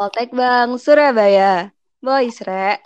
Poltek 0.00 0.32
Bang, 0.32 0.80
Surabaya. 0.80 1.76
Boys, 2.00 2.40
Re. 2.40 2.80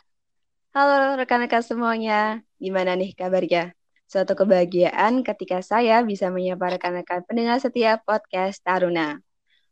Halo 0.75 1.15
rekan-rekan 1.15 1.63
semuanya. 1.63 2.43
Gimana 2.59 2.99
nih 2.99 3.15
kabarnya? 3.15 3.71
Suatu 4.11 4.35
kebahagiaan 4.35 5.23
ketika 5.23 5.63
saya 5.63 6.03
bisa 6.03 6.27
menyapa 6.35 6.75
rekan-rekan 6.75 7.23
pendengar 7.23 7.63
setiap 7.63 8.03
podcast 8.03 8.59
Taruna. 8.67 9.23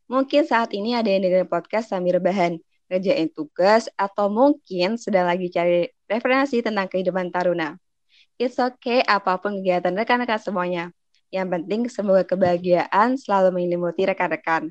Mungkin 0.06 0.46
saat 0.46 0.70
ini 0.70 0.94
ada 0.94 1.10
yang 1.10 1.26
dengar 1.26 1.50
podcast 1.50 1.90
sambil 1.90 2.22
rebahan, 2.22 2.62
ngerjain 2.86 3.26
tugas, 3.34 3.90
atau 3.98 4.30
mungkin 4.30 4.94
sedang 4.94 5.26
lagi 5.26 5.50
cari 5.50 5.90
referensi 6.06 6.62
tentang 6.62 6.86
kehidupan 6.86 7.34
Taruna. 7.34 7.74
It's 8.38 8.62
okay 8.62 9.02
apa 9.02 9.42
pun 9.42 9.58
kegiatan 9.58 9.98
rekan-rekan 9.98 10.38
semuanya. 10.38 10.94
Yang 11.34 11.58
penting 11.58 11.80
semoga 11.90 12.22
kebahagiaan 12.22 13.18
selalu 13.18 13.50
menyelimuti 13.50 14.06
rekan-rekan 14.06 14.70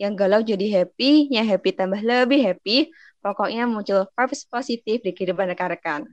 yang 0.00 0.18
galau 0.18 0.42
jadi 0.42 0.82
happy, 0.82 1.30
yang 1.30 1.46
happy 1.46 1.70
tambah 1.74 2.00
lebih 2.02 2.42
happy, 2.42 2.90
pokoknya 3.22 3.64
muncul 3.64 4.04
vibes 4.10 4.44
positif 4.46 5.00
di 5.00 5.10
kehidupan 5.14 5.48
rekan-rekan. 5.54 6.04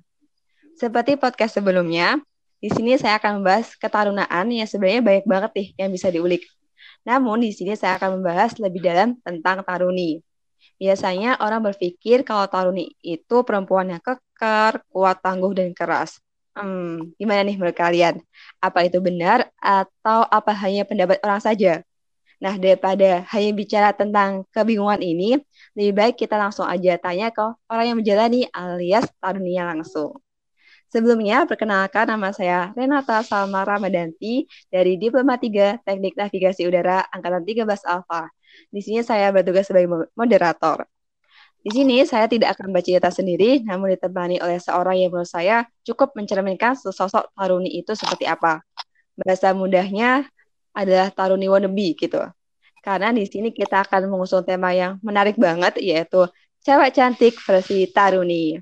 Seperti 0.78 1.20
podcast 1.20 1.60
sebelumnya, 1.60 2.22
di 2.62 2.70
sini 2.70 2.94
saya 2.96 3.18
akan 3.18 3.42
membahas 3.42 3.74
ketarunaan 3.76 4.46
yang 4.54 4.70
sebenarnya 4.70 5.02
banyak 5.02 5.26
banget 5.26 5.52
nih 5.58 5.68
yang 5.82 5.90
bisa 5.90 6.08
diulik. 6.14 6.46
Namun 7.02 7.42
di 7.42 7.50
sini 7.52 7.74
saya 7.74 7.98
akan 7.98 8.22
membahas 8.22 8.62
lebih 8.62 8.86
dalam 8.86 9.18
tentang 9.26 9.66
taruni. 9.66 10.22
Biasanya 10.78 11.42
orang 11.42 11.62
berpikir 11.62 12.22
kalau 12.22 12.46
taruni 12.46 12.94
itu 13.02 13.42
perempuan 13.46 13.90
yang 13.90 14.02
kekar, 14.02 14.82
kuat, 14.90 15.22
tangguh, 15.22 15.54
dan 15.54 15.74
keras. 15.74 16.22
Hmm, 16.54 17.14
gimana 17.18 17.46
nih 17.46 17.56
menurut 17.58 17.78
kalian? 17.78 18.22
Apa 18.62 18.86
itu 18.86 18.98
benar 19.02 19.50
atau 19.58 20.26
apa 20.28 20.52
hanya 20.54 20.86
pendapat 20.86 21.18
orang 21.26 21.42
saja? 21.42 21.82
Nah, 22.42 22.58
daripada 22.58 23.22
hanya 23.30 23.52
bicara 23.54 23.90
tentang 23.94 24.50
kebingungan 24.50 24.98
ini, 25.06 25.38
lebih 25.78 25.94
baik 25.94 26.16
kita 26.18 26.42
langsung 26.42 26.66
aja 26.66 26.98
tanya 26.98 27.30
ke 27.30 27.46
orang 27.70 27.86
yang 27.94 27.98
menjalani 28.02 28.50
alias 28.50 29.06
tarunia 29.22 29.70
langsung. 29.70 30.18
Sebelumnya, 30.92 31.46
perkenalkan 31.48 32.10
nama 32.10 32.34
saya 32.36 32.74
Renata 32.76 33.24
Salma 33.24 33.64
Ramadanti 33.64 34.44
dari 34.68 35.00
Diploma 35.00 35.38
3 35.40 35.86
Teknik 35.86 36.18
Navigasi 36.20 36.68
Udara 36.68 37.06
Angkatan 37.14 37.46
13 37.48 37.88
Alfa. 37.88 38.28
Di 38.68 38.82
sini 38.84 39.00
saya 39.06 39.32
bertugas 39.32 39.70
sebagai 39.70 40.10
moderator. 40.18 40.84
Di 41.62 41.70
sini 41.72 42.02
saya 42.10 42.26
tidak 42.26 42.58
akan 42.58 42.74
baca 42.74 42.84
cerita 42.84 43.14
sendiri, 43.14 43.62
namun 43.62 43.94
ditemani 43.94 44.42
oleh 44.42 44.58
seorang 44.58 44.98
yang 44.98 45.14
menurut 45.14 45.30
saya 45.30 45.64
cukup 45.86 46.18
mencerminkan 46.18 46.74
sosok 46.74 47.30
Taruni 47.38 47.70
itu 47.70 47.94
seperti 47.94 48.26
apa. 48.26 48.66
Bahasa 49.14 49.54
mudahnya, 49.54 50.26
adalah 50.72 51.12
Taruni 51.12 51.48
Wannabe 51.48 51.94
gitu. 51.96 52.20
Karena 52.82 53.14
di 53.14 53.30
sini 53.30 53.54
kita 53.54 53.86
akan 53.86 54.10
mengusung 54.10 54.42
tema 54.42 54.74
yang 54.74 54.98
menarik 55.06 55.38
banget 55.38 55.78
yaitu 55.78 56.26
cewek 56.66 56.92
cantik 56.98 57.38
versi 57.38 57.86
Taruni. 57.92 58.58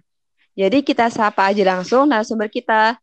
Jadi 0.60 0.84
kita 0.84 1.08
sapa 1.08 1.48
aja 1.48 1.64
langsung 1.64 2.12
narasumber 2.12 2.52
kita. 2.52 3.00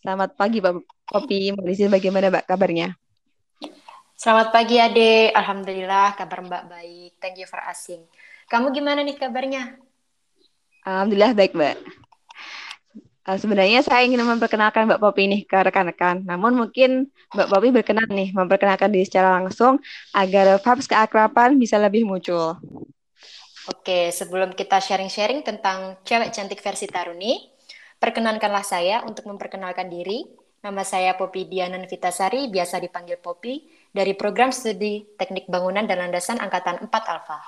Selamat 0.00 0.32
pagi 0.32 0.64
Pak 0.64 0.80
Kopi, 1.04 1.52
Mbak 1.52 1.92
bagaimana 1.92 2.32
Mbak 2.32 2.46
kabarnya? 2.48 2.96
Selamat 4.16 4.48
pagi 4.48 4.80
Ade, 4.80 5.28
Alhamdulillah 5.36 6.16
kabar 6.16 6.40
Mbak 6.40 6.64
baik. 6.72 7.12
Thank 7.20 7.44
you 7.44 7.48
for 7.50 7.60
asking. 7.60 8.00
Kamu 8.48 8.72
gimana 8.72 9.04
nih 9.04 9.20
kabarnya? 9.20 9.76
Alhamdulillah 10.88 11.36
baik 11.36 11.52
Mbak. 11.52 12.05
Uh, 13.26 13.34
sebenarnya 13.34 13.82
saya 13.82 14.06
ingin 14.06 14.22
memperkenalkan 14.22 14.86
Mbak 14.86 15.02
Popi 15.02 15.26
ini 15.26 15.38
ke 15.42 15.58
rekan-rekan. 15.58 16.22
Namun 16.22 16.54
mungkin 16.54 17.10
Mbak 17.34 17.48
Popi 17.50 17.74
berkenan 17.74 18.06
nih 18.06 18.30
memperkenalkan 18.30 18.86
diri 18.94 19.02
secara 19.02 19.42
langsung 19.42 19.82
agar 20.14 20.62
vibes 20.62 20.86
keakraban 20.86 21.58
bisa 21.58 21.74
lebih 21.74 22.06
muncul. 22.06 22.54
Oke, 23.66 24.14
sebelum 24.14 24.54
kita 24.54 24.78
sharing-sharing 24.78 25.42
tentang 25.42 25.98
cewek 26.06 26.30
cantik 26.30 26.62
versi 26.62 26.86
Taruni, 26.86 27.50
perkenankanlah 27.98 28.62
saya 28.62 29.02
untuk 29.02 29.26
memperkenalkan 29.26 29.90
diri. 29.90 30.22
Nama 30.62 30.86
saya 30.86 31.18
Popi 31.18 31.50
Dianan 31.50 31.82
Vitasari, 31.90 32.46
biasa 32.46 32.78
dipanggil 32.78 33.18
Popi, 33.18 33.66
dari 33.90 34.14
program 34.14 34.54
studi 34.54 35.02
Teknik 35.18 35.50
Bangunan 35.50 35.82
dan 35.82 35.98
Landasan 35.98 36.38
Angkatan 36.38 36.78
4 36.78 36.90
Alfa. 37.10 37.42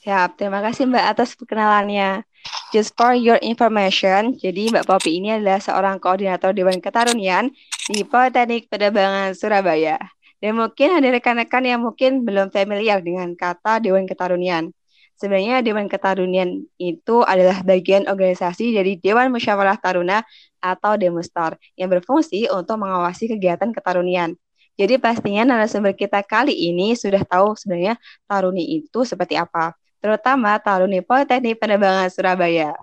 Siap, 0.00 0.40
terima 0.40 0.64
kasih 0.64 0.88
Mbak 0.88 1.04
atas 1.04 1.36
perkenalannya. 1.36 2.24
Just 2.70 2.94
for 2.94 3.18
your 3.18 3.34
information, 3.42 4.38
jadi 4.38 4.70
Mbak 4.70 4.86
Popi 4.86 5.18
ini 5.18 5.34
adalah 5.34 5.58
seorang 5.58 5.98
koordinator 5.98 6.54
Dewan 6.54 6.78
Ketarunian 6.78 7.50
di 7.90 8.06
Politeknik 8.06 8.70
Penerbangan 8.70 9.34
Surabaya. 9.34 9.98
Dan 10.38 10.54
mungkin 10.54 10.94
ada 10.94 11.10
rekan-rekan 11.10 11.66
yang 11.66 11.82
mungkin 11.82 12.22
belum 12.22 12.54
familiar 12.54 13.02
dengan 13.02 13.34
kata 13.34 13.82
Dewan 13.82 14.06
Ketarunian. 14.06 14.70
Sebenarnya 15.18 15.66
Dewan 15.66 15.90
Ketarunian 15.90 16.62
itu 16.78 17.26
adalah 17.26 17.58
bagian 17.66 18.06
organisasi 18.06 18.70
dari 18.70 19.02
Dewan 19.02 19.34
Musyawarah 19.34 19.74
Taruna 19.82 20.22
atau 20.62 20.94
Demustar 20.94 21.58
yang 21.74 21.90
berfungsi 21.90 22.46
untuk 22.54 22.78
mengawasi 22.78 23.34
kegiatan 23.34 23.74
ketarunian. 23.74 24.38
Jadi 24.78 24.94
pastinya 25.02 25.42
narasumber 25.42 25.98
kita 25.98 26.22
kali 26.22 26.54
ini 26.54 26.94
sudah 26.94 27.26
tahu 27.26 27.58
sebenarnya 27.58 27.98
taruni 28.30 28.78
itu 28.78 29.02
seperti 29.02 29.34
apa 29.34 29.74
terutama 30.00 30.56
Taruni 30.58 31.04
Politeknik 31.04 31.60
Penerbangan 31.60 32.08
Surabaya. 32.08 32.74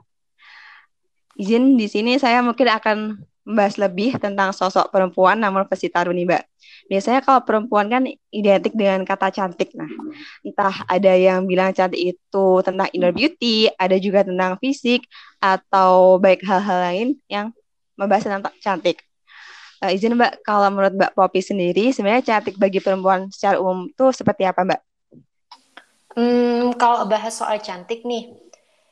Izin 1.37 1.77
di 1.77 1.85
sini 1.85 2.17
saya 2.17 2.41
mungkin 2.41 2.65
akan 2.65 2.97
membahas 3.47 3.79
lebih 3.79 4.19
tentang 4.19 4.51
sosok 4.51 4.91
perempuan 4.91 5.39
namun 5.39 5.63
versi 5.69 5.87
Taruni, 5.87 6.27
Mbak. 6.27 6.43
Biasanya 6.91 7.23
kalau 7.23 7.41
perempuan 7.47 7.87
kan 7.87 8.03
identik 8.31 8.75
dengan 8.75 9.07
kata 9.07 9.31
cantik. 9.31 9.71
Nah, 9.71 9.87
entah 10.43 10.83
ada 10.83 11.15
yang 11.15 11.47
bilang 11.47 11.71
cantik 11.71 12.15
itu 12.15 12.47
tentang 12.59 12.91
inner 12.91 13.15
beauty, 13.15 13.71
ada 13.79 13.95
juga 13.95 14.27
tentang 14.27 14.59
fisik, 14.59 15.07
atau 15.39 16.19
baik 16.19 16.43
hal-hal 16.43 16.79
lain 16.91 17.07
yang 17.31 17.55
membahas 17.95 18.27
tentang 18.27 18.51
cantik. 18.59 18.99
Uh, 19.79 19.93
izin 19.93 20.17
Mbak, 20.17 20.41
kalau 20.41 20.67
menurut 20.73 20.93
Mbak 20.97 21.11
Popi 21.15 21.39
sendiri, 21.39 21.93
sebenarnya 21.95 22.25
cantik 22.25 22.59
bagi 22.59 22.83
perempuan 22.83 23.31
secara 23.31 23.61
umum 23.61 23.87
itu 23.87 24.05
seperti 24.11 24.43
apa 24.43 24.65
Mbak? 24.67 24.86
Hmm, 26.17 26.73
kalau 26.81 27.05
bahas 27.05 27.37
soal 27.37 27.61
cantik 27.61 28.01
nih, 28.01 28.33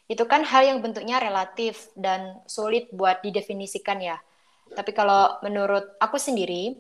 itu 0.06 0.22
kan 0.30 0.46
hal 0.46 0.62
yang 0.62 0.78
bentuknya 0.86 1.18
relatif 1.18 1.90
dan 1.98 2.38
sulit 2.46 2.86
buat 2.94 3.26
didefinisikan 3.26 3.98
ya. 3.98 4.22
Tapi 4.70 4.94
kalau 4.94 5.42
menurut 5.42 5.98
aku 5.98 6.22
sendiri, 6.22 6.78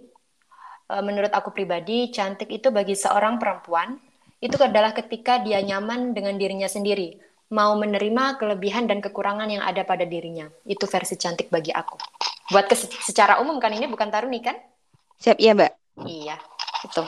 eh, 0.93 1.01
menurut 1.01 1.33
aku 1.33 1.49
pribadi, 1.49 2.13
cantik 2.13 2.53
itu 2.53 2.69
bagi 2.69 2.93
seorang 2.93 3.41
perempuan 3.41 3.97
itu 4.37 4.53
adalah 4.61 4.93
ketika 4.93 5.41
dia 5.41 5.57
nyaman 5.65 6.13
dengan 6.13 6.37
dirinya 6.37 6.69
sendiri, 6.69 7.17
mau 7.49 7.73
menerima 7.73 8.37
kelebihan 8.37 8.85
dan 8.85 9.01
kekurangan 9.01 9.49
yang 9.49 9.65
ada 9.65 9.81
pada 9.81 10.05
dirinya. 10.05 10.45
Itu 10.61 10.85
versi 10.85 11.17
cantik 11.17 11.49
bagi 11.49 11.73
aku. 11.73 11.97
Buat 12.53 12.69
secara 12.77 13.41
umum 13.41 13.57
kan 13.57 13.73
ini 13.73 13.89
bukan 13.89 14.13
taruni 14.13 14.45
kan? 14.45 14.53
Siap 15.17 15.41
ya, 15.41 15.57
Mbak. 15.57 15.73
Iya, 16.05 16.37
itu 16.85 17.01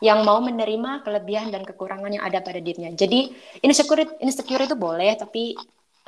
yang 0.00 0.24
mau 0.24 0.40
menerima 0.40 1.04
kelebihan 1.04 1.52
dan 1.52 1.62
kekurangan 1.64 2.08
yang 2.08 2.24
ada 2.24 2.40
pada 2.40 2.60
dirinya. 2.60 2.88
Jadi 2.92 3.32
insecure 3.60 4.16
insecure 4.20 4.64
itu 4.64 4.76
boleh, 4.76 5.12
tapi 5.16 5.52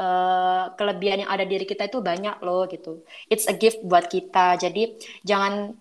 uh, 0.01 0.73
kelebihan 0.77 1.25
yang 1.25 1.31
ada 1.31 1.45
diri 1.45 1.69
kita 1.69 1.89
itu 1.89 2.01
banyak 2.01 2.41
loh 2.41 2.65
gitu. 2.69 3.05
It's 3.29 3.45
a 3.49 3.55
gift 3.57 3.85
buat 3.85 4.09
kita. 4.09 4.57
Jadi 4.57 4.97
jangan 5.23 5.77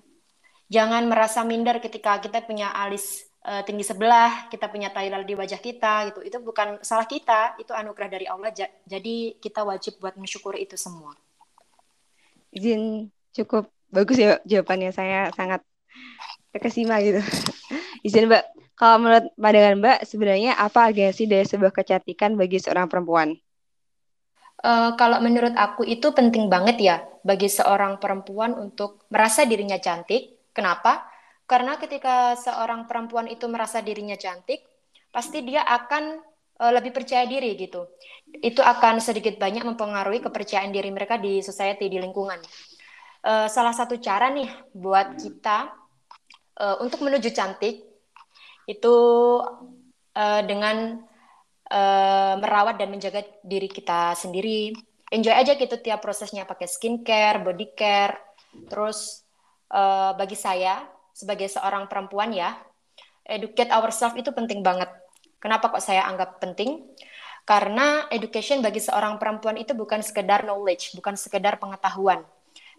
jangan 0.68 1.04
merasa 1.08 1.44
minder 1.48 1.80
ketika 1.80 2.20
kita 2.20 2.44
punya 2.44 2.72
alis 2.76 3.32
uh, 3.48 3.64
tinggi 3.64 3.88
sebelah, 3.88 4.52
kita 4.52 4.68
punya 4.68 4.92
Thailand 4.92 5.24
di 5.24 5.36
wajah 5.36 5.60
kita 5.64 6.12
gitu. 6.12 6.20
Itu 6.24 6.38
bukan 6.44 6.84
salah 6.84 7.08
kita, 7.08 7.56
itu 7.64 7.72
anugerah 7.72 8.10
dari 8.12 8.28
Allah. 8.28 8.52
Jadi 8.84 9.40
kita 9.40 9.64
wajib 9.64 10.04
buat 10.04 10.20
mensyukuri 10.20 10.68
itu 10.68 10.76
semua. 10.76 11.16
Izin 12.52 13.08
cukup 13.32 13.72
bagus 13.88 14.20
ya 14.20 14.40
jawabannya 14.44 14.92
saya 14.92 15.32
sangat 15.32 15.64
terkesima 16.52 17.00
gitu. 17.00 17.24
Izin 18.02 18.26
Mbak, 18.26 18.44
kalau 18.74 18.98
menurut 18.98 19.30
pandangan 19.38 19.78
Mbak, 19.78 19.98
sebenarnya 20.10 20.58
apa 20.58 20.90
agensi 20.90 21.30
dari 21.30 21.46
sebuah 21.46 21.70
kecantikan 21.70 22.34
bagi 22.34 22.58
seorang 22.58 22.90
perempuan? 22.90 23.38
Uh, 24.62 24.94
kalau 24.98 25.22
menurut 25.22 25.54
aku 25.58 25.86
itu 25.86 26.14
penting 26.14 26.46
banget 26.46 26.78
ya 26.82 26.98
bagi 27.26 27.50
seorang 27.50 27.98
perempuan 28.02 28.58
untuk 28.58 29.06
merasa 29.14 29.46
dirinya 29.46 29.78
cantik. 29.78 30.50
Kenapa? 30.54 31.06
Karena 31.46 31.78
ketika 31.78 32.38
seorang 32.38 32.90
perempuan 32.90 33.30
itu 33.30 33.46
merasa 33.50 33.82
dirinya 33.86 34.18
cantik, 34.18 34.66
pasti 35.14 35.46
dia 35.46 35.62
akan 35.62 36.22
uh, 36.62 36.72
lebih 36.74 36.94
percaya 36.94 37.26
diri 37.30 37.54
gitu. 37.58 37.86
Itu 38.42 38.66
akan 38.66 38.98
sedikit 38.98 39.38
banyak 39.38 39.62
mempengaruhi 39.62 40.26
kepercayaan 40.26 40.74
diri 40.74 40.90
mereka 40.90 41.22
di 41.22 41.42
society, 41.46 41.86
di 41.86 42.02
lingkungan. 42.02 42.42
Uh, 43.22 43.46
salah 43.46 43.74
satu 43.74 44.02
cara 44.02 44.34
nih 44.34 44.50
buat 44.74 45.22
kita 45.22 45.70
uh, 46.58 46.82
untuk 46.82 47.06
menuju 47.06 47.30
cantik 47.30 47.91
itu 48.70 48.96
uh, 50.18 50.42
dengan 50.46 51.02
uh, 51.72 52.34
merawat 52.38 52.78
dan 52.78 52.92
menjaga 52.92 53.26
diri 53.42 53.72
kita 53.72 54.14
sendiri. 54.14 54.76
Enjoy 55.12 55.36
aja 55.36 55.60
gitu 55.60 55.76
tiap 55.80 56.00
prosesnya 56.00 56.48
pakai 56.48 56.68
skincare, 56.68 57.44
body 57.44 57.68
care. 57.76 58.16
Terus 58.68 59.24
uh, 59.72 60.16
bagi 60.16 60.36
saya 60.40 60.88
sebagai 61.12 61.52
seorang 61.52 61.92
perempuan 61.92 62.32
ya, 62.32 62.56
educate 63.28 63.72
ourselves 63.72 64.16
itu 64.16 64.32
penting 64.32 64.64
banget. 64.64 64.88
Kenapa 65.42 65.74
kok 65.74 65.84
saya 65.84 66.08
anggap 66.08 66.40
penting? 66.40 66.86
Karena 67.44 68.06
education 68.14 68.62
bagi 68.62 68.80
seorang 68.80 69.18
perempuan 69.18 69.58
itu 69.58 69.74
bukan 69.74 70.06
sekedar 70.06 70.46
knowledge, 70.46 70.94
bukan 70.94 71.18
sekedar 71.18 71.58
pengetahuan, 71.58 72.22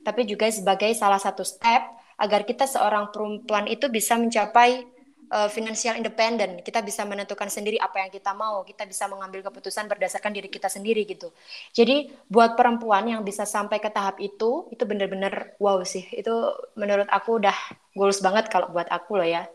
tapi 0.06 0.22
juga 0.22 0.46
sebagai 0.48 0.94
salah 0.94 1.18
satu 1.18 1.42
step 1.42 1.82
agar 2.14 2.46
kita 2.46 2.70
seorang 2.70 3.10
perempuan 3.10 3.66
itu 3.66 3.90
bisa 3.90 4.14
mencapai 4.14 4.86
uh, 5.32 5.48
financial 5.48 5.96
independent. 5.96 6.60
Kita 6.60 6.84
bisa 6.84 7.08
menentukan 7.08 7.48
sendiri 7.48 7.80
apa 7.80 8.04
yang 8.04 8.10
kita 8.12 8.36
mau. 8.36 8.60
Kita 8.62 8.84
bisa 8.84 9.08
mengambil 9.08 9.40
keputusan 9.48 9.88
berdasarkan 9.88 10.36
diri 10.36 10.52
kita 10.52 10.68
sendiri 10.68 11.08
gitu. 11.08 11.32
Jadi 11.72 12.12
buat 12.28 12.54
perempuan 12.54 13.08
yang 13.08 13.24
bisa 13.24 13.48
sampai 13.48 13.80
ke 13.80 13.88
tahap 13.88 14.20
itu, 14.20 14.68
itu 14.68 14.82
benar-benar 14.84 15.56
wow 15.56 15.80
sih. 15.82 16.04
Itu 16.12 16.52
menurut 16.76 17.08
aku 17.08 17.40
udah 17.40 17.56
goals 17.96 18.20
banget 18.20 18.52
kalau 18.52 18.68
buat 18.68 18.86
aku 18.92 19.18
loh 19.18 19.26
ya. 19.26 19.48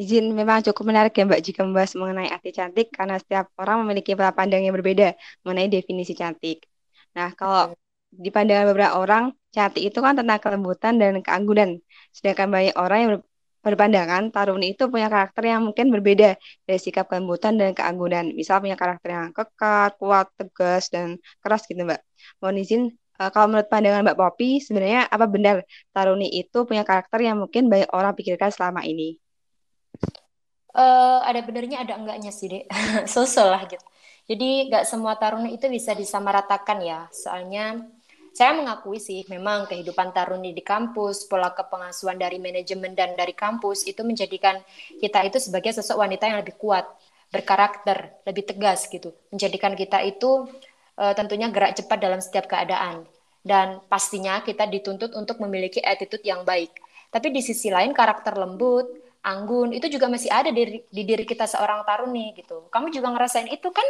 Izin 0.00 0.32
memang 0.32 0.64
cukup 0.64 0.84
menarik 0.88 1.12
ya 1.12 1.28
Mbak 1.28 1.40
jika 1.44 1.60
membahas 1.60 1.92
mengenai 1.92 2.32
arti 2.32 2.56
cantik 2.56 2.88
karena 2.88 3.20
setiap 3.20 3.52
orang 3.60 3.84
memiliki 3.84 4.16
pola 4.16 4.32
pandang 4.32 4.64
yang 4.64 4.72
berbeda 4.72 5.12
mengenai 5.44 5.68
definisi 5.68 6.16
cantik. 6.16 6.64
Nah, 7.12 7.36
kalau 7.36 7.76
di 8.10 8.28
pandangan 8.34 8.66
beberapa 8.74 8.94
orang, 8.98 9.24
cantik 9.54 9.82
itu 9.90 9.98
kan 10.02 10.18
tentang 10.18 10.38
kelembutan 10.42 10.98
dan 10.98 11.22
keanggunan. 11.22 11.78
Sedangkan 12.10 12.50
banyak 12.50 12.74
orang 12.76 12.98
yang 12.98 13.12
berpandangan 13.60 14.32
Taruni 14.32 14.72
itu 14.72 14.88
punya 14.88 15.12
karakter 15.12 15.52
yang 15.52 15.60
mungkin 15.62 15.92
berbeda 15.92 16.36
dari 16.64 16.80
sikap 16.80 17.06
kelembutan 17.06 17.60
dan 17.60 17.76
keanggunan. 17.76 18.32
Misal 18.32 18.58
punya 18.64 18.74
karakter 18.74 19.08
yang 19.12 19.28
kekar, 19.36 19.94
kuat, 20.00 20.26
tegas, 20.36 20.88
dan 20.88 21.20
keras 21.44 21.68
gitu 21.68 21.84
Mbak. 21.84 22.00
Mohon 22.40 22.56
izin, 22.60 22.82
uh, 23.20 23.30
kalau 23.30 23.46
menurut 23.52 23.68
pandangan 23.68 24.02
Mbak 24.04 24.16
Popi, 24.18 24.64
sebenarnya 24.64 25.06
apa 25.06 25.26
benar 25.28 25.56
Taruni 25.92 26.28
itu 26.32 26.64
punya 26.64 26.82
karakter 26.82 27.20
yang 27.20 27.36
mungkin 27.38 27.68
banyak 27.68 27.92
orang 27.92 28.16
pikirkan 28.16 28.50
selama 28.50 28.82
ini? 28.82 29.20
Uh, 30.70 31.18
ada 31.26 31.42
benernya 31.42 31.82
ada 31.82 31.98
enggaknya 31.98 32.30
sih 32.30 32.46
dek 32.46 32.70
sosial 33.10 33.50
lah 33.50 33.66
gitu 33.66 33.82
jadi 34.30 34.70
nggak 34.70 34.84
semua 34.86 35.18
taruna 35.18 35.50
itu 35.50 35.66
bisa 35.66 35.98
disamaratakan 35.98 36.78
ya 36.78 37.10
soalnya 37.10 37.90
saya 38.30 38.54
mengakui 38.54 39.02
sih 39.02 39.26
memang 39.26 39.66
kehidupan 39.66 40.14
taruni 40.14 40.54
di 40.54 40.62
kampus 40.62 41.26
pola 41.26 41.50
kepengasuhan 41.50 42.16
dari 42.16 42.38
manajemen 42.38 42.94
dan 42.94 43.18
dari 43.18 43.34
kampus 43.34 43.84
itu 43.86 44.00
menjadikan 44.06 44.58
kita 45.02 45.26
itu 45.26 45.38
sebagai 45.42 45.74
sosok 45.74 46.00
wanita 46.00 46.30
yang 46.30 46.38
lebih 46.40 46.54
kuat 46.56 46.86
berkarakter 47.30 48.22
lebih 48.26 48.46
tegas 48.46 48.86
gitu 48.86 49.14
menjadikan 49.34 49.74
kita 49.74 50.02
itu 50.02 50.46
uh, 50.98 51.14
tentunya 51.14 51.50
gerak 51.50 51.74
cepat 51.78 51.98
dalam 51.98 52.20
setiap 52.22 52.46
keadaan 52.46 53.06
dan 53.42 53.82
pastinya 53.90 54.42
kita 54.46 54.66
dituntut 54.66 55.14
untuk 55.18 55.42
memiliki 55.42 55.82
attitude 55.82 56.22
yang 56.22 56.46
baik 56.46 56.70
tapi 57.10 57.34
di 57.34 57.42
sisi 57.42 57.70
lain 57.70 57.90
karakter 57.90 58.38
lembut 58.38 58.86
anggun 59.20 59.76
itu 59.76 59.86
juga 59.92 60.08
masih 60.08 60.32
ada 60.32 60.48
di, 60.48 60.80
di 60.88 61.02
diri 61.04 61.28
kita 61.28 61.44
seorang 61.44 61.84
taruni 61.84 62.32
gitu. 62.36 62.68
Kamu 62.72 62.88
juga 62.88 63.12
ngerasain 63.12 63.48
itu 63.52 63.68
kan 63.68 63.84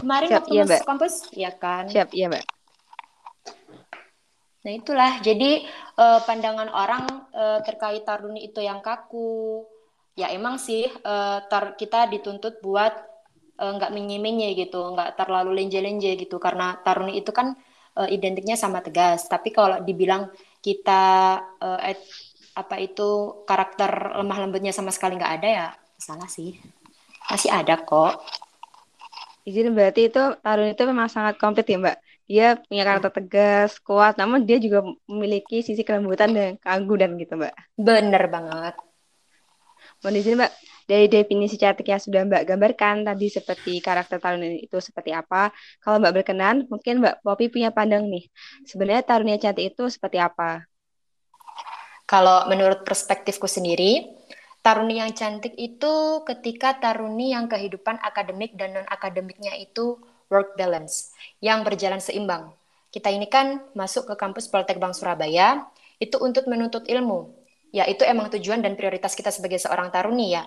kemarin 0.00 0.28
Siap, 0.32 0.38
waktu 0.40 0.52
iya, 0.56 0.64
masuk 0.64 0.88
kampus, 0.88 1.14
ya 1.36 1.50
kan? 1.52 1.84
Siap, 1.88 2.08
iya 2.16 2.32
mbak. 2.32 2.59
Nah 4.60 4.72
itulah, 4.76 5.24
jadi 5.24 5.64
uh, 5.96 6.20
pandangan 6.28 6.68
orang 6.68 7.04
uh, 7.32 7.64
terkait 7.64 8.04
taruni 8.04 8.44
itu 8.44 8.60
yang 8.60 8.84
kaku. 8.84 9.64
Ya 10.18 10.28
emang 10.28 10.60
sih 10.60 10.84
uh, 10.84 11.40
tar 11.48 11.80
kita 11.80 12.10
dituntut 12.12 12.60
buat 12.60 12.92
nggak 13.56 13.90
uh, 13.92 13.94
menye 13.96 14.52
gitu, 14.52 14.80
nggak 14.92 15.16
terlalu 15.16 15.56
lenje-lenje 15.56 16.12
gitu, 16.20 16.36
karena 16.36 16.76
taruni 16.84 17.16
itu 17.16 17.32
kan 17.32 17.56
uh, 17.96 18.08
identiknya 18.08 18.56
sama 18.56 18.84
tegas. 18.84 19.24
Tapi 19.32 19.48
kalau 19.48 19.80
dibilang 19.80 20.28
kita 20.60 21.04
uh, 21.56 21.80
apa 22.52 22.76
itu 22.82 23.40
karakter 23.48 24.20
lemah 24.20 24.38
lembutnya 24.44 24.76
sama 24.76 24.92
sekali 24.92 25.16
nggak 25.16 25.34
ada 25.40 25.48
ya 25.48 25.68
salah 25.96 26.28
sih. 26.28 26.60
Masih 27.32 27.48
ada 27.48 27.80
kok. 27.80 28.20
Izin 29.48 29.72
berarti 29.72 30.12
itu 30.12 30.20
Tarun 30.44 30.68
itu 30.68 30.82
memang 30.84 31.08
sangat 31.08 31.40
komplit 31.40 31.64
ya 31.64 31.80
mbak 31.80 31.96
dia 32.30 32.54
punya 32.62 32.86
karakter 32.86 33.10
tegas 33.10 33.82
kuat 33.82 34.14
namun 34.14 34.46
dia 34.46 34.62
juga 34.62 34.86
memiliki 35.10 35.66
sisi 35.66 35.82
kelembutan 35.82 36.30
dan 36.30 36.54
keanggunan 36.62 37.18
gitu 37.18 37.34
mbak. 37.34 37.50
Bener 37.74 38.30
banget. 38.30 38.78
Mohon 39.98 40.14
izin 40.22 40.34
mbak. 40.38 40.52
Dari 40.86 41.06
definisi 41.10 41.58
cantik 41.58 41.90
yang 41.90 41.98
sudah 41.98 42.22
mbak 42.22 42.46
gambarkan 42.46 43.02
tadi 43.02 43.26
seperti 43.26 43.82
karakter 43.82 44.22
Tarun 44.22 44.46
itu 44.46 44.78
seperti 44.78 45.10
apa? 45.10 45.50
Kalau 45.82 45.98
mbak 45.98 46.22
berkenan 46.22 46.70
mungkin 46.70 47.02
mbak 47.02 47.18
Popi 47.26 47.50
punya 47.50 47.74
pandang 47.74 48.06
nih. 48.06 48.30
Sebenarnya 48.62 49.02
Tarunnya 49.02 49.42
cantik 49.42 49.74
itu 49.74 49.90
seperti 49.90 50.22
apa? 50.22 50.62
Kalau 52.06 52.46
menurut 52.46 52.86
perspektifku 52.86 53.50
sendiri, 53.50 54.06
taruni 54.62 55.02
yang 55.02 55.10
cantik 55.14 55.54
itu 55.58 56.22
ketika 56.26 56.78
taruni 56.78 57.34
yang 57.34 57.50
kehidupan 57.50 57.98
akademik 58.02 58.54
dan 58.54 58.78
non-akademiknya 58.78 59.54
itu 59.58 59.98
work 60.30 60.54
balance, 60.54 61.12
yang 61.42 61.66
berjalan 61.66 61.98
seimbang. 61.98 62.54
Kita 62.90 63.10
ini 63.10 63.26
kan 63.26 63.62
masuk 63.74 64.06
ke 64.10 64.14
kampus 64.18 64.50
Poltek 64.50 64.78
Bank 64.78 64.94
Surabaya, 64.94 65.66
itu 66.00 66.16
untuk 66.22 66.46
menuntut 66.46 66.86
ilmu. 66.86 67.34
Ya, 67.70 67.86
itu 67.86 68.02
emang 68.02 68.32
tujuan 68.34 68.62
dan 68.64 68.74
prioritas 68.74 69.14
kita 69.14 69.30
sebagai 69.30 69.58
seorang 69.62 69.94
taruni 69.94 70.34
ya. 70.34 70.42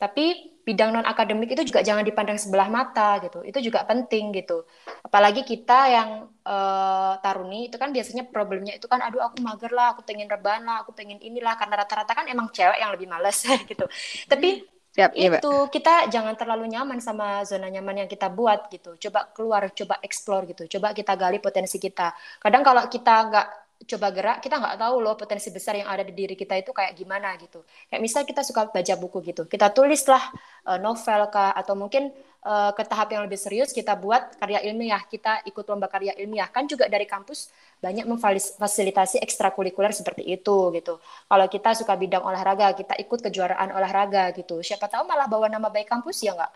Tapi 0.00 0.56
bidang 0.64 0.96
non 0.96 1.06
akademik 1.06 1.52
itu 1.52 1.62
juga 1.68 1.84
jangan 1.84 2.02
dipandang 2.02 2.40
sebelah 2.40 2.66
mata 2.72 3.20
gitu. 3.20 3.44
Itu 3.44 3.60
juga 3.60 3.84
penting 3.84 4.32
gitu. 4.32 4.64
Apalagi 5.04 5.44
kita 5.44 5.78
yang 5.92 6.08
uh, 6.44 7.14
taruni 7.20 7.68
itu 7.68 7.76
kan 7.76 7.92
biasanya 7.92 8.26
problemnya 8.32 8.74
itu 8.74 8.88
kan 8.88 9.00
aduh 9.04 9.22
aku 9.22 9.44
mager 9.44 9.70
lah, 9.70 9.94
aku 9.94 10.02
pengen 10.08 10.26
rebahan 10.26 10.64
lah, 10.64 10.82
aku 10.82 10.96
pengen 10.96 11.20
inilah 11.20 11.54
karena 11.60 11.84
rata-rata 11.84 12.12
kan 12.16 12.26
emang 12.26 12.48
cewek 12.50 12.80
yang 12.80 12.90
lebih 12.96 13.06
males 13.06 13.38
gitu. 13.70 13.84
Tapi 14.26 14.64
Siap, 14.94 15.10
iya, 15.18 15.42
itu 15.42 15.50
kita 15.74 16.06
jangan 16.06 16.38
terlalu 16.38 16.70
nyaman 16.70 17.02
sama 17.02 17.42
zona 17.42 17.66
nyaman 17.66 18.06
yang 18.06 18.10
kita 18.10 18.30
buat 18.30 18.70
gitu. 18.70 18.94
Coba 18.94 19.26
keluar, 19.34 19.66
coba 19.74 19.98
explore 20.06 20.46
gitu. 20.46 20.70
Coba 20.78 20.94
kita 20.94 21.18
gali 21.18 21.42
potensi 21.42 21.82
kita. 21.82 22.14
Kadang 22.38 22.62
kalau 22.62 22.86
kita 22.86 23.14
nggak 23.26 23.46
coba 23.84 24.08
gerak 24.10 24.38
kita 24.40 24.56
nggak 24.56 24.76
tahu 24.80 24.96
loh 25.04 25.14
potensi 25.14 25.48
besar 25.52 25.76
yang 25.76 25.88
ada 25.88 26.02
di 26.02 26.12
diri 26.16 26.34
kita 26.34 26.56
itu 26.56 26.72
kayak 26.72 26.96
gimana 26.96 27.36
gitu. 27.36 27.62
Kayak 27.88 28.02
misal 28.02 28.22
kita 28.24 28.40
suka 28.40 28.68
baca 28.68 28.94
buku 28.96 29.18
gitu 29.30 29.42
kita 29.44 29.70
tulislah 29.70 30.20
uh, 30.66 30.80
novel 30.80 31.28
kah 31.28 31.52
atau 31.52 31.76
mungkin 31.76 32.10
uh, 32.42 32.72
ke 32.72 32.82
tahap 32.88 33.12
yang 33.12 33.22
lebih 33.28 33.36
serius 33.36 33.70
kita 33.70 33.94
buat 33.94 34.40
karya 34.40 34.64
ilmiah 34.66 35.02
kita 35.04 35.44
ikut 35.46 35.64
lomba 35.68 35.86
karya 35.92 36.16
ilmiah. 36.16 36.48
Kan 36.48 36.66
juga 36.66 36.88
dari 36.88 37.04
kampus 37.04 37.52
banyak 37.78 38.08
memfasilitasi 38.08 39.20
ekstrakurikuler 39.20 39.92
seperti 39.92 40.24
itu 40.24 40.72
gitu. 40.72 40.98
Kalau 41.02 41.46
kita 41.52 41.76
suka 41.76 41.94
bidang 41.94 42.24
olahraga 42.24 42.72
kita 42.72 42.96
ikut 42.96 43.20
kejuaraan 43.30 43.70
olahraga 43.76 44.32
gitu. 44.32 44.64
Siapa 44.64 44.88
tahu 44.88 45.04
malah 45.04 45.28
bawa 45.28 45.52
nama 45.52 45.68
baik 45.68 45.86
kampus 45.86 46.24
ya 46.24 46.32
nggak? 46.32 46.52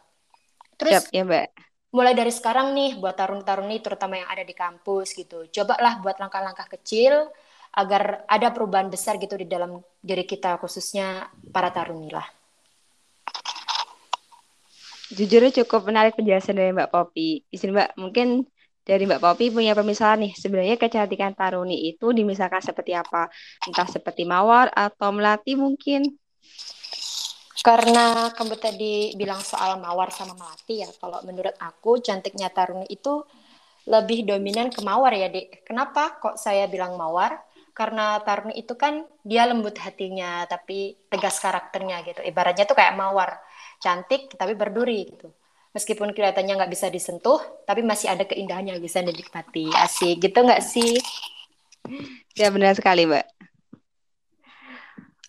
Terus 0.78 0.92
Siap, 1.04 1.04
ya 1.12 1.67
mulai 1.88 2.12
dari 2.12 2.28
sekarang 2.28 2.76
nih 2.76 3.00
buat 3.00 3.16
tarun-taruni 3.16 3.80
terutama 3.80 4.20
yang 4.20 4.28
ada 4.28 4.44
di 4.44 4.52
kampus 4.52 5.16
gitu. 5.16 5.48
Cobalah 5.48 6.00
buat 6.04 6.20
langkah-langkah 6.20 6.68
kecil 6.78 7.32
agar 7.72 8.24
ada 8.28 8.48
perubahan 8.52 8.88
besar 8.88 9.16
gitu 9.20 9.36
di 9.36 9.48
dalam 9.48 9.80
diri 10.00 10.24
kita 10.24 10.56
khususnya 10.60 11.28
para 11.52 11.72
taruni 11.72 12.12
lah. 12.12 12.26
Jujur 15.08 15.48
cukup 15.48 15.88
menarik 15.88 16.20
penjelasan 16.20 16.60
dari 16.60 16.68
Mbak 16.68 16.92
Popi. 16.92 17.40
Izin 17.48 17.72
Mbak, 17.72 17.96
mungkin 17.96 18.44
dari 18.84 19.08
Mbak 19.08 19.24
Popi 19.24 19.48
punya 19.48 19.72
permisalan 19.72 20.28
nih. 20.28 20.32
Sebenarnya 20.36 20.76
kecantikan 20.76 21.32
taruni 21.32 21.88
itu 21.88 22.12
dimisalkan 22.12 22.60
seperti 22.60 22.92
apa? 22.92 23.32
Entah 23.64 23.88
seperti 23.88 24.28
mawar 24.28 24.68
atau 24.76 25.08
melati 25.08 25.56
mungkin? 25.56 26.12
Karena 27.58 28.30
kamu 28.30 28.54
tadi 28.54 29.12
bilang 29.18 29.42
soal 29.42 29.82
mawar 29.82 30.14
sama 30.14 30.32
melati 30.38 30.86
ya, 30.86 30.90
kalau 31.02 31.18
menurut 31.26 31.54
aku 31.58 31.98
cantiknya 31.98 32.48
Taruni 32.54 32.86
itu 32.86 33.26
lebih 33.88 34.28
dominan 34.28 34.70
ke 34.70 34.78
mawar 34.84 35.10
ya, 35.16 35.26
Dek. 35.26 35.66
Kenapa 35.66 36.20
kok 36.22 36.38
saya 36.38 36.70
bilang 36.70 36.94
mawar? 36.94 37.40
Karena 37.74 38.18
Taruni 38.22 38.54
itu 38.58 38.78
kan 38.78 39.02
dia 39.26 39.46
lembut 39.46 39.74
hatinya, 39.78 40.46
tapi 40.46 40.94
tegas 41.10 41.38
karakternya 41.42 42.02
gitu. 42.06 42.20
Ibaratnya 42.22 42.66
tuh 42.66 42.78
kayak 42.78 42.94
mawar, 42.94 43.42
cantik 43.82 44.34
tapi 44.38 44.54
berduri 44.54 45.14
gitu. 45.14 45.30
Meskipun 45.74 46.10
kelihatannya 46.10 46.58
nggak 46.58 46.72
bisa 46.72 46.90
disentuh, 46.90 47.38
tapi 47.66 47.86
masih 47.86 48.10
ada 48.10 48.24
keindahannya 48.26 48.78
bisa 48.82 49.02
dinikmati. 49.02 49.70
Asik 49.74 50.18
gitu 50.22 50.38
nggak 50.42 50.62
sih? 50.62 50.98
Ya 52.34 52.50
benar 52.54 52.74
sekali, 52.78 53.06
Mbak. 53.06 53.47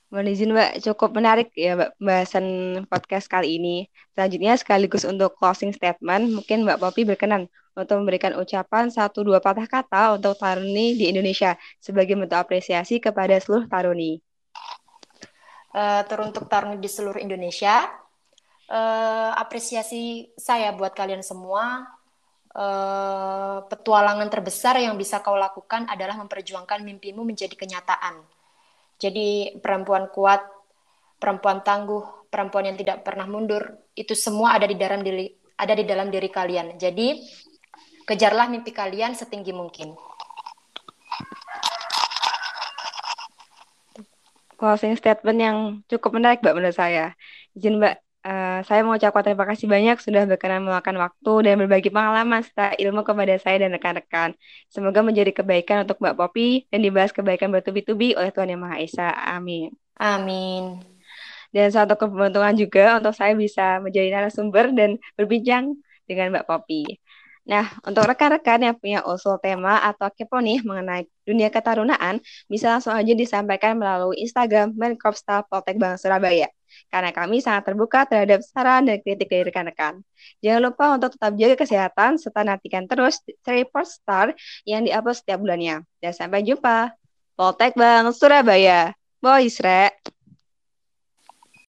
Mohon 0.09 0.33
izin 0.33 0.49
Mbak, 0.57 0.71
cukup 0.89 1.09
menarik 1.13 1.53
ya 1.53 1.77
Mbak 1.77 2.01
pembahasan 2.01 2.45
podcast 2.89 3.29
kali 3.29 3.61
ini. 3.61 3.85
Selanjutnya 4.17 4.57
sekaligus 4.57 5.05
untuk 5.05 5.37
closing 5.37 5.69
statement, 5.69 6.33
mungkin 6.33 6.65
Mbak 6.65 6.81
Popi 6.81 7.05
berkenan 7.05 7.45
untuk 7.77 8.01
memberikan 8.01 8.33
ucapan 8.33 8.89
satu 8.89 9.21
dua 9.21 9.37
patah 9.37 9.69
kata 9.69 10.17
untuk 10.17 10.33
Taruni 10.33 10.97
di 10.97 11.13
Indonesia 11.13 11.53
sebagai 11.77 12.17
bentuk 12.17 12.41
apresiasi 12.41 12.97
kepada 12.97 13.37
seluruh 13.37 13.69
Taruni. 13.69 14.17
Uh, 15.77 16.01
teruntuk 16.09 16.49
Taruni 16.49 16.81
di 16.81 16.89
seluruh 16.89 17.21
Indonesia, 17.21 17.85
uh, 18.65 19.37
apresiasi 19.37 20.33
saya 20.33 20.73
buat 20.73 20.97
kalian 20.97 21.21
semua. 21.21 21.85
Uh, 22.49 23.61
petualangan 23.69 24.25
terbesar 24.25 24.73
yang 24.81 24.97
bisa 24.97 25.21
kau 25.21 25.37
lakukan 25.37 25.85
adalah 25.85 26.17
memperjuangkan 26.17 26.81
mimpimu 26.81 27.21
menjadi 27.21 27.53
kenyataan 27.53 28.38
jadi 28.99 29.55
perempuan 29.63 30.11
kuat, 30.11 30.43
perempuan 31.15 31.63
tangguh, 31.63 32.27
perempuan 32.27 32.67
yang 32.67 32.75
tidak 32.75 33.07
pernah 33.07 33.23
mundur. 33.23 33.79
Itu 33.95 34.11
semua 34.11 34.59
ada 34.59 34.67
di 34.67 34.75
dalam 34.75 34.99
diri 34.99 35.31
ada 35.59 35.73
di 35.75 35.87
dalam 35.87 36.11
diri 36.11 36.27
kalian. 36.27 36.75
Jadi 36.75 37.19
kejarlah 38.03 38.51
mimpi 38.51 38.75
kalian 38.75 39.15
setinggi 39.15 39.55
mungkin. 39.55 39.95
Closing 44.59 44.99
statement 44.99 45.39
yang 45.39 45.57
cukup 45.87 46.19
menarik 46.19 46.43
Mbak 46.43 46.55
menurut 46.59 46.75
saya. 46.75 47.15
Izin 47.55 47.79
Mbak, 47.79 47.95
uh, 48.25 48.59
saya 48.65 48.79
mau 48.83 48.95
ucapkan 48.97 49.21
terima 49.21 49.45
kasih 49.47 49.67
banyak 49.69 49.97
sudah 49.99 50.23
berkenan 50.25 50.65
meluangkan 50.65 50.95
waktu 50.97 51.33
dan 51.45 51.53
berbagi 51.59 51.89
pengalaman 51.93 52.41
serta 52.41 52.75
ilmu 52.79 53.01
kepada 53.03 53.35
saya 53.39 53.67
dan 53.67 53.75
rekan-rekan. 53.75 54.35
Semoga 54.71 54.99
menjadi 55.03 55.31
kebaikan 55.31 55.83
untuk 55.83 55.99
Mbak 56.01 56.15
Popi 56.15 56.67
dan 56.71 56.79
dibahas 56.81 57.11
kebaikan 57.11 57.51
bertubi-tubi 57.51 58.15
oleh 58.15 58.31
Tuhan 58.31 58.51
Yang 58.51 58.61
Maha 58.61 58.77
Esa. 58.79 59.09
Amin. 59.11 59.75
Amin 59.99 60.79
dan 61.49 61.67
satu 61.73 61.97
keberuntungan 61.97 62.53
juga 62.53 63.01
untuk 63.01 63.13
saya 63.17 63.33
bisa 63.33 63.81
menjadi 63.81 64.13
narasumber 64.13 64.69
dan 64.73 65.01
berbincang 65.17 65.77
dengan 66.05 66.33
Mbak 66.33 66.45
Popi. 66.45 66.97
Nah, 67.49 67.65
untuk 67.81 68.05
rekan-rekan 68.05 68.61
yang 68.61 68.75
punya 68.77 69.01
usul 69.09 69.41
tema 69.41 69.81
atau 69.81 70.13
kepo 70.13 70.37
nih 70.37 70.61
mengenai 70.61 71.09
dunia 71.25 71.49
ketarunaan, 71.49 72.21
bisa 72.45 72.77
langsung 72.77 72.93
aja 72.93 73.13
disampaikan 73.17 73.73
melalui 73.73 74.21
Instagram 74.21 74.77
Menkopsta 74.77 75.41
Poltek 75.49 75.81
Bank 75.81 75.97
Surabaya. 75.97 76.58
Karena 76.87 77.09
kami 77.09 77.41
sangat 77.41 77.69
terbuka 77.69 78.05
terhadap 78.05 78.41
saran 78.45 78.85
dan 78.85 79.01
kritik 79.01 79.29
dari 79.29 79.47
rekan-rekan. 79.47 80.01
Jangan 80.43 80.61
lupa 80.71 80.85
untuk 80.95 81.15
tetap 81.15 81.33
jaga 81.35 81.55
kesehatan, 81.57 82.11
serta 82.21 82.41
nantikan 82.45 82.85
terus 82.85 83.19
report 83.47 83.87
star 83.87 84.27
yang 84.67 84.85
diupload 84.85 85.17
setiap 85.17 85.39
bulannya. 85.41 85.83
Dan 85.99 86.11
sampai 86.13 86.45
jumpa. 86.45 86.93
Poltek 87.39 87.73
Bank 87.79 88.11
Surabaya. 88.11 88.91
Boys, 89.23 89.59
Rek. 89.63 90.18